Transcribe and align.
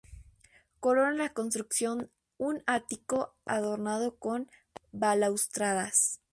Corona 0.79 1.11
la 1.11 1.31
construcción 1.31 2.09
un 2.39 2.63
ático 2.65 3.35
adornado 3.45 4.15
con 4.17 4.49
balaustradas. 4.91 6.19